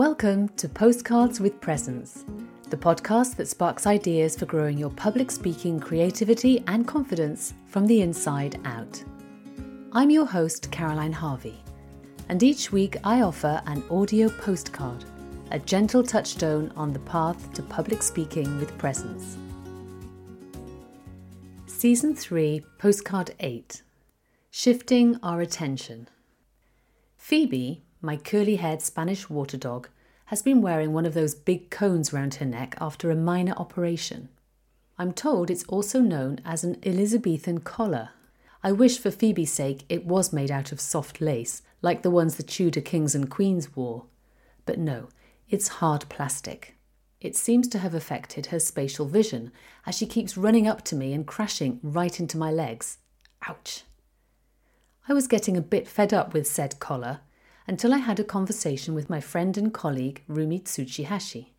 [0.00, 2.24] Welcome to Postcards with Presence,
[2.70, 8.00] the podcast that sparks ideas for growing your public speaking creativity and confidence from the
[8.00, 9.04] inside out.
[9.92, 11.62] I'm your host, Caroline Harvey,
[12.30, 15.04] and each week I offer an audio postcard,
[15.50, 19.36] a gentle touchstone on the path to public speaking with presence.
[21.66, 23.82] Season 3, Postcard 8
[24.50, 26.08] Shifting Our Attention.
[27.18, 29.88] Phoebe, my curly haired Spanish water dog,
[30.26, 34.28] has been wearing one of those big cones round her neck after a minor operation.
[34.98, 38.10] I'm told it's also known as an Elizabethan collar.
[38.62, 42.36] I wish for Phoebe's sake it was made out of soft lace, like the ones
[42.36, 44.04] the Tudor kings and queens wore.
[44.66, 45.08] But no,
[45.48, 46.76] it's hard plastic.
[47.20, 49.52] It seems to have affected her spatial vision
[49.84, 52.98] as she keeps running up to me and crashing right into my legs.
[53.48, 53.84] Ouch.
[55.08, 57.20] I was getting a bit fed up with said collar
[57.70, 61.50] until I had a conversation with my friend and colleague Rumi Tsuchihashi.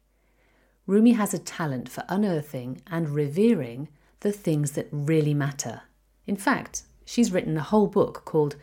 [0.86, 3.88] Rumi has a talent for unearthing and revering
[4.20, 5.84] the things that really matter.
[6.28, 8.58] In fact, she's written a whole book called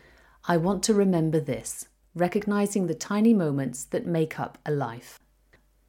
[0.47, 5.19] I Want to Remember This Recognizing the Tiny Moments That Make Up a Life.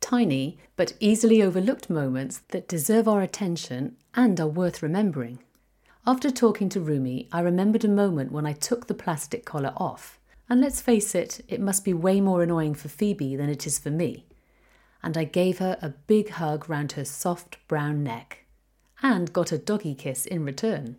[0.01, 5.41] Tiny, but easily overlooked moments that deserve our attention and are worth remembering.
[6.07, 10.20] After talking to Rumi, I remembered a moment when I took the plastic collar off
[10.51, 13.79] and let's face it, it must be way more annoying for Phoebe than it is
[13.79, 14.27] for me.
[15.01, 18.45] And I gave her a big hug round her soft brown neck
[19.01, 20.97] and got a doggy kiss in return.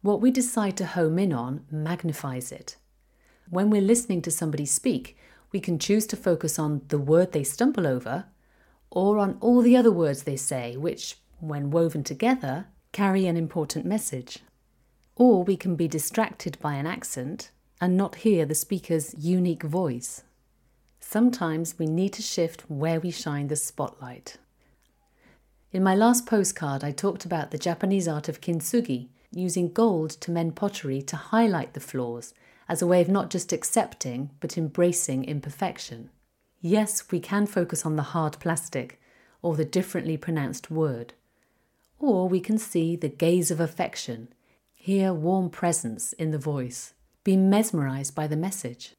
[0.00, 2.76] What we decide to home in on magnifies it.
[3.50, 5.18] When we're listening to somebody speak,
[5.52, 8.24] we can choose to focus on the word they stumble over
[8.90, 13.84] or on all the other words they say, which, when woven together, carry an important
[13.84, 14.38] message.
[15.16, 17.50] Or we can be distracted by an accent
[17.82, 20.22] and not hear the speaker's unique voice.
[21.00, 24.36] Sometimes we need to shift where we shine the spotlight.
[25.72, 30.30] In my last postcard, I talked about the Japanese art of kintsugi, using gold to
[30.30, 32.32] mend pottery to highlight the flaws
[32.68, 36.10] as a way of not just accepting but embracing imperfection.
[36.60, 39.00] Yes, we can focus on the hard plastic
[39.42, 41.14] or the differently pronounced word.
[41.98, 44.28] Or we can see the gaze of affection,
[44.72, 46.94] hear warm presence in the voice
[47.24, 48.94] be mesmerized by the message.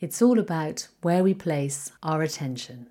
[0.00, 2.88] It's all about where we place our attention.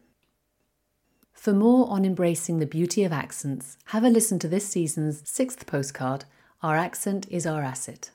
[1.32, 5.66] For more on embracing the beauty of accents, have a listen to this season's sixth
[5.66, 6.26] postcard,
[6.62, 8.12] Our Accent is Our Asset.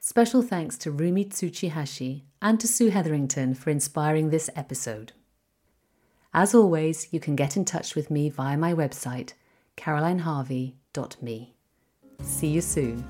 [0.00, 5.12] Special thanks to Rumi Tsuchihashi and to Sue Hetherington for inspiring this episode.
[6.34, 9.34] As always, you can get in touch with me via my website,
[9.76, 11.54] carolineharvey.me.
[12.22, 13.04] See you soon.